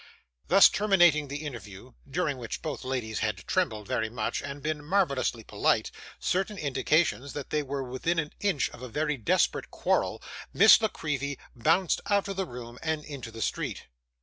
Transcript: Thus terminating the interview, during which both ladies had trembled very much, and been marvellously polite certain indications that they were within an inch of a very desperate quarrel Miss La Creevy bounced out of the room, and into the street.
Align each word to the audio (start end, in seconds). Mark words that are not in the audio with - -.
Thus 0.47 0.67
terminating 0.67 1.27
the 1.27 1.45
interview, 1.45 1.91
during 2.09 2.39
which 2.39 2.63
both 2.63 2.83
ladies 2.83 3.19
had 3.19 3.45
trembled 3.45 3.87
very 3.87 4.09
much, 4.09 4.41
and 4.41 4.59
been 4.63 4.83
marvellously 4.83 5.43
polite 5.43 5.91
certain 6.19 6.57
indications 6.57 7.33
that 7.33 7.51
they 7.51 7.61
were 7.61 7.83
within 7.83 8.17
an 8.17 8.33
inch 8.39 8.67
of 8.71 8.81
a 8.81 8.89
very 8.89 9.15
desperate 9.17 9.69
quarrel 9.69 10.19
Miss 10.53 10.81
La 10.81 10.87
Creevy 10.87 11.37
bounced 11.55 12.01
out 12.07 12.27
of 12.27 12.35
the 12.35 12.47
room, 12.47 12.79
and 12.81 13.05
into 13.05 13.29
the 13.29 13.43
street. 13.43 13.83